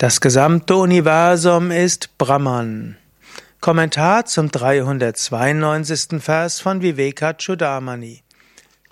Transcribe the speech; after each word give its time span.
Das 0.00 0.20
gesamte 0.20 0.76
Universum 0.76 1.72
ist 1.72 2.18
Brahman. 2.18 2.96
Kommentar 3.60 4.26
zum 4.26 4.48
392. 4.48 6.22
Vers 6.22 6.60
von 6.60 6.82
Vivekachudamani. 6.82 8.22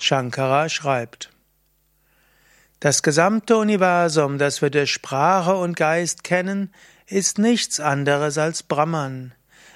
Shankara 0.00 0.68
schreibt: 0.68 1.30
Das 2.80 3.04
gesamte 3.04 3.56
Universum, 3.56 4.38
das 4.38 4.62
wir 4.62 4.70
durch 4.70 4.90
Sprache 4.90 5.54
und 5.54 5.76
Geist 5.76 6.24
kennen, 6.24 6.74
ist 7.06 7.38
nichts 7.38 7.78
anderes 7.78 8.36
als 8.36 8.64
Brahman. 8.64 9.32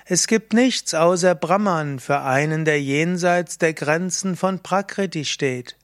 Es 0.06 0.26
gibt 0.26 0.52
nichts 0.52 0.94
außer 0.94 1.36
Brahman 1.36 2.00
für 2.00 2.22
einen, 2.22 2.64
der 2.64 2.82
jenseits 2.82 3.56
der 3.56 3.72
Grenzen 3.72 4.34
von 4.34 4.64
Prakriti 4.64 5.24
steht. 5.24 5.76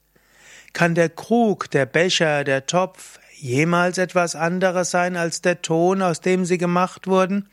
Kann 0.73 0.97
der 0.97 1.09
Krug, 1.09 1.71
der 1.71 1.87
Becher, 1.87 2.43
der 2.43 2.67
Topf, 2.67 3.21
jemals 3.37 3.99
etwas 3.99 4.35
anderes 4.35 4.91
sein 4.91 5.17
als 5.17 5.43
der 5.43 5.63
Ton, 5.63 6.03
aus 6.03 6.21
dem 6.21 6.45
sie 6.45 6.59
gemacht 6.59 7.07
wurden? 7.07 7.49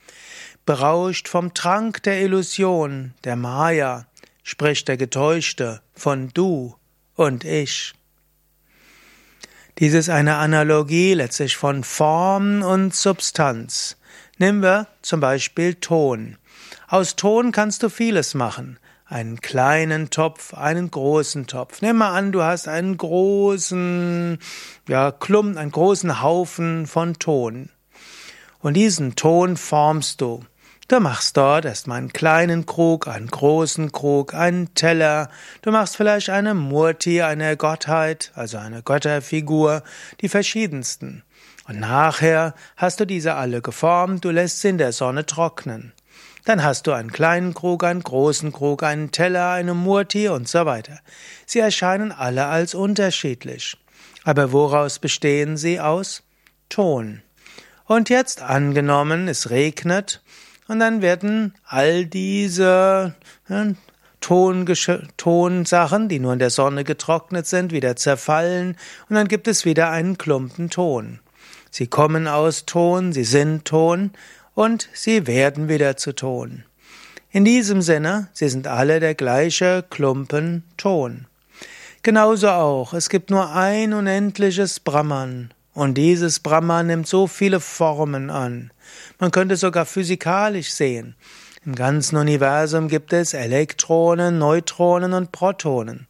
Berauscht 0.65 1.27
vom 1.27 1.53
Trank 1.53 2.01
der 2.03 2.21
Illusion, 2.21 3.13
der 3.23 3.35
Maya, 3.35 4.07
spricht 4.43 4.87
der 4.87 4.97
Getäuschte 4.97 5.81
von 5.93 6.29
du 6.33 6.75
und 7.15 7.43
ich. 7.43 7.93
Dies 9.79 9.93
ist 9.93 10.09
eine 10.09 10.35
Analogie 10.35 11.13
letztlich 11.13 11.57
von 11.57 11.83
Form 11.83 12.61
und 12.61 12.93
Substanz. 12.95 13.97
Nehmen 14.37 14.61
wir 14.61 14.87
zum 15.01 15.19
Beispiel 15.19 15.75
Ton. 15.75 16.37
Aus 16.87 17.15
Ton 17.15 17.51
kannst 17.51 17.83
du 17.83 17.89
vieles 17.89 18.33
machen 18.33 18.77
einen 19.13 19.41
kleinen 19.41 20.09
Topf, 20.09 20.55
einen 20.55 20.89
großen 20.89 21.45
Topf. 21.45 21.83
Nimm 21.83 21.97
mal 21.97 22.17
an, 22.17 22.31
du 22.31 22.41
hast 22.41 22.67
einen 22.67 22.97
großen, 22.97 24.39
ja, 24.89 25.11
Klumpen, 25.11 25.59
einen 25.59 25.71
großen 25.71 26.23
Haufen 26.23 26.87
von 26.87 27.13
Ton. 27.19 27.69
Und 28.59 28.73
diesen 28.73 29.15
Ton 29.15 29.55
formst 29.55 30.19
du. 30.19 30.43
Du 30.87 30.99
machst 30.99 31.37
dort 31.37 31.65
erstmal 31.65 31.99
einen 31.99 32.11
kleinen 32.11 32.65
Krug, 32.65 33.07
einen 33.07 33.27
großen 33.27 33.91
Krug, 33.91 34.33
einen 34.33 34.73
Teller. 34.73 35.29
Du 35.61 35.71
machst 35.71 35.95
vielleicht 35.95 36.31
eine 36.31 36.55
Murti, 36.55 37.21
eine 37.21 37.55
Gottheit, 37.55 38.31
also 38.33 38.57
eine 38.57 38.81
Götterfigur, 38.81 39.83
die 40.21 40.29
verschiedensten. 40.29 41.23
Und 41.67 41.79
nachher 41.79 42.55
hast 42.77 42.99
du 42.99 43.05
diese 43.05 43.35
alle 43.35 43.61
geformt, 43.61 44.25
du 44.25 44.31
lässt 44.31 44.61
sie 44.61 44.69
in 44.69 44.79
der 44.79 44.91
Sonne 44.91 45.25
trocknen. 45.25 45.93
Dann 46.45 46.63
hast 46.63 46.87
du 46.87 46.91
einen 46.91 47.11
kleinen 47.11 47.53
Krug, 47.53 47.83
einen 47.83 48.03
großen 48.03 48.51
Krug, 48.51 48.83
einen 48.83 49.11
Teller, 49.11 49.51
eine 49.51 49.73
Murti 49.73 50.27
und 50.27 50.47
so 50.47 50.65
weiter. 50.65 50.99
Sie 51.45 51.59
erscheinen 51.59 52.11
alle 52.11 52.47
als 52.47 52.75
unterschiedlich. 52.75 53.77
Aber 54.23 54.51
woraus 54.51 54.99
bestehen 54.99 55.57
sie 55.57 55.79
aus? 55.79 56.23
Ton. 56.69 57.21
Und 57.85 58.09
jetzt 58.09 58.41
angenommen, 58.41 59.27
es 59.27 59.49
regnet, 59.49 60.21
und 60.67 60.79
dann 60.79 61.01
werden 61.01 61.53
all 61.65 62.05
diese 62.05 63.15
äh, 63.49 63.73
Tonsachen, 64.21 66.07
die 66.07 66.19
nur 66.19 66.33
in 66.33 66.39
der 66.39 66.49
Sonne 66.49 66.85
getrocknet 66.85 67.45
sind, 67.45 67.73
wieder 67.73 67.97
zerfallen, 67.97 68.77
und 69.09 69.15
dann 69.15 69.27
gibt 69.27 69.47
es 69.47 69.65
wieder 69.65 69.89
einen 69.91 70.17
Klumpen 70.17 70.69
Ton. 70.69 71.19
Sie 71.69 71.87
kommen 71.87 72.27
aus 72.27 72.65
Ton, 72.65 73.11
sie 73.11 73.25
sind 73.25 73.65
Ton, 73.65 74.11
und 74.55 74.89
sie 74.93 75.27
werden 75.27 75.69
wieder 75.69 75.97
zu 75.97 76.13
Ton. 76.13 76.63
In 77.31 77.45
diesem 77.45 77.81
Sinne, 77.81 78.27
sie 78.33 78.49
sind 78.49 78.67
alle 78.67 78.99
der 78.99 79.15
gleiche 79.15 79.83
Klumpen 79.89 80.63
Ton. 80.77 81.25
Genauso 82.03 82.49
auch, 82.49 82.93
es 82.93 83.09
gibt 83.09 83.29
nur 83.29 83.51
ein 83.51 83.93
unendliches 83.93 84.79
Brahman, 84.79 85.53
und 85.73 85.97
dieses 85.97 86.39
Brahman 86.39 86.87
nimmt 86.87 87.07
so 87.07 87.25
viele 87.25 87.59
Formen 87.59 88.29
an. 88.29 88.71
Man 89.19 89.31
könnte 89.31 89.55
sogar 89.55 89.85
physikalisch 89.85 90.71
sehen. 90.71 91.15
Im 91.65 91.75
ganzen 91.75 92.17
Universum 92.17 92.89
gibt 92.89 93.13
es 93.13 93.33
Elektronen, 93.33 94.37
Neutronen 94.37 95.13
und 95.13 95.31
Protonen. 95.31 96.07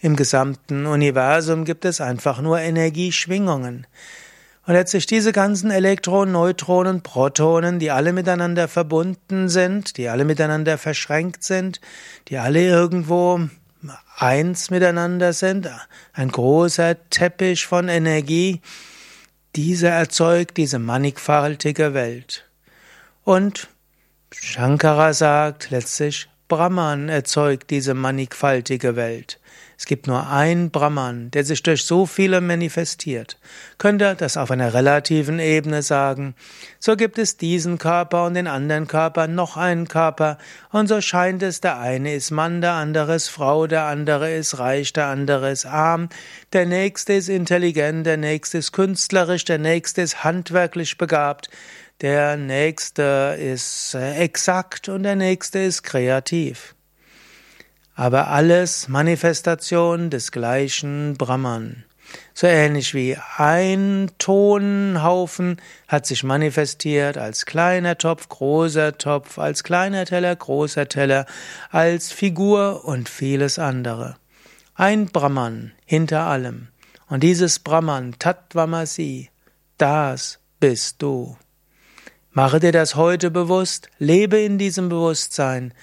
Im 0.00 0.16
gesamten 0.16 0.86
Universum 0.86 1.64
gibt 1.64 1.84
es 1.84 2.00
einfach 2.00 2.40
nur 2.40 2.60
Energieschwingungen. 2.60 3.86
Und 4.64 4.74
letztlich 4.74 5.06
diese 5.06 5.32
ganzen 5.32 5.70
Elektronen, 5.70 6.32
Neutronen, 6.32 7.02
Protonen, 7.02 7.80
die 7.80 7.90
alle 7.90 8.12
miteinander 8.12 8.68
verbunden 8.68 9.48
sind, 9.48 9.96
die 9.96 10.08
alle 10.08 10.24
miteinander 10.24 10.78
verschränkt 10.78 11.42
sind, 11.42 11.80
die 12.28 12.38
alle 12.38 12.62
irgendwo 12.62 13.40
eins 14.16 14.70
miteinander 14.70 15.32
sind, 15.32 15.68
ein 16.12 16.28
großer 16.28 16.96
Teppich 17.10 17.66
von 17.66 17.88
Energie, 17.88 18.60
dieser 19.56 19.90
erzeugt 19.90 20.56
diese 20.56 20.78
mannigfaltige 20.78 21.92
Welt. 21.92 22.48
Und 23.24 23.68
Shankara 24.32 25.12
sagt 25.12 25.70
letztlich, 25.70 26.28
Brahman 26.52 27.08
erzeugt 27.08 27.70
diese 27.70 27.94
mannigfaltige 27.94 28.94
Welt. 28.94 29.40
Es 29.78 29.86
gibt 29.86 30.06
nur 30.06 30.28
ein 30.28 30.70
Brahman, 30.70 31.30
der 31.30 31.44
sich 31.44 31.62
durch 31.62 31.84
so 31.86 32.04
viele 32.04 32.42
manifestiert. 32.42 33.38
Könnte 33.78 34.14
das 34.16 34.36
auf 34.36 34.50
einer 34.50 34.74
relativen 34.74 35.38
Ebene 35.38 35.80
sagen. 35.80 36.34
So 36.78 36.94
gibt 36.94 37.18
es 37.18 37.38
diesen 37.38 37.78
Körper 37.78 38.26
und 38.26 38.34
den 38.34 38.48
anderen 38.48 38.86
Körper 38.86 39.28
noch 39.28 39.56
einen 39.56 39.88
Körper. 39.88 40.36
Und 40.70 40.88
so 40.88 41.00
scheint 41.00 41.42
es, 41.42 41.62
der 41.62 41.78
eine 41.78 42.14
ist 42.14 42.30
Mann, 42.30 42.60
der 42.60 42.72
andere 42.72 43.14
ist 43.14 43.28
Frau, 43.28 43.66
der 43.66 43.84
andere 43.84 44.30
ist 44.30 44.58
reich, 44.58 44.92
der 44.92 45.06
andere 45.06 45.50
ist 45.50 45.64
arm. 45.64 46.10
Der 46.52 46.66
nächste 46.66 47.14
ist 47.14 47.30
intelligent, 47.30 48.04
der 48.04 48.18
nächste 48.18 48.58
ist 48.58 48.72
künstlerisch, 48.72 49.46
der 49.46 49.58
nächste 49.58 50.02
ist 50.02 50.22
handwerklich 50.22 50.98
begabt. 50.98 51.48
Der 52.02 52.36
nächste 52.36 53.38
ist 53.40 53.94
äh, 53.94 54.16
exakt 54.16 54.88
und 54.88 55.04
der 55.04 55.16
nächste 55.16 55.60
ist 55.60 55.82
kreativ 55.82 56.74
aber 57.94 58.28
alles 58.28 58.88
Manifestation 58.88 60.10
des 60.10 60.32
gleichen 60.32 61.16
Brahman. 61.16 61.84
So 62.34 62.46
ähnlich 62.46 62.94
wie 62.94 63.16
ein 63.36 64.10
Tonhaufen 64.18 65.60
hat 65.88 66.04
sich 66.06 66.24
manifestiert 66.24 67.16
als 67.16 67.46
kleiner 67.46 67.96
Topf, 67.96 68.28
großer 68.28 68.98
Topf, 68.98 69.38
als 69.38 69.64
kleiner 69.64 70.04
Teller, 70.04 70.34
großer 70.34 70.88
Teller, 70.88 71.26
als 71.70 72.12
Figur 72.12 72.84
und 72.84 73.08
vieles 73.08 73.58
andere. 73.58 74.16
Ein 74.74 75.06
Brahman 75.06 75.72
hinter 75.86 76.22
allem. 76.22 76.68
Und 77.08 77.22
dieses 77.22 77.58
Brahman, 77.58 78.14
Tattvamasi, 78.18 79.30
das 79.78 80.38
bist 80.60 81.00
du. 81.00 81.36
Mache 82.34 82.60
dir 82.60 82.72
das 82.72 82.94
heute 82.94 83.30
bewusst, 83.30 83.90
lebe 83.98 84.40
in 84.40 84.56
diesem 84.56 84.88
Bewusstsein, 84.88 85.74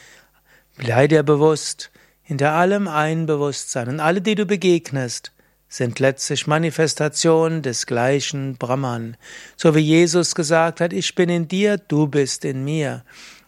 bleib 0.77 1.09
dir 1.09 1.21
bewusst, 1.21 1.91
hinter 2.23 2.53
allem 2.53 2.87
ein 2.87 3.27
Bewusstsein 3.27 3.87
und 3.87 3.99
alle, 3.99 4.21
die 4.21 4.33
du 4.33 4.47
begegnest, 4.47 5.31
sind 5.67 5.99
letztlich 5.99 6.47
Manifestationen 6.47 7.61
des 7.61 7.85
gleichen 7.85 8.57
Brahman. 8.57 9.15
So 9.55 9.75
wie 9.75 9.79
Jesus 9.79 10.33
gesagt 10.33 10.81
hat, 10.81 10.91
ich 10.91 11.13
bin 11.13 11.29
in 11.29 11.47
dir, 11.47 11.77
du 11.77 12.07
bist 12.07 12.43
in 12.43 12.63
mir. 12.63 13.03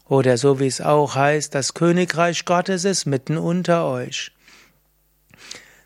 Oder 0.07 0.37
so 0.37 0.59
wie 0.59 0.67
es 0.67 0.79
auch 0.79 1.15
heißt, 1.15 1.55
das 1.55 1.73
Königreich 1.73 2.45
Gottes 2.45 2.85
ist 2.85 3.07
mitten 3.07 3.37
unter 3.37 3.87
euch. 3.87 4.31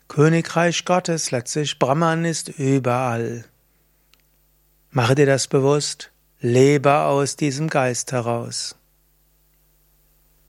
Königreich 0.08 0.84
Gottes, 0.84 1.30
letztlich 1.30 1.78
Brahman 1.78 2.26
ist 2.26 2.50
überall. 2.50 3.46
Mache 4.90 5.14
dir 5.14 5.26
das 5.26 5.48
bewusst, 5.48 6.10
lebe 6.40 6.92
aus 7.00 7.36
diesem 7.36 7.68
Geist 7.68 8.12
heraus. 8.12 8.76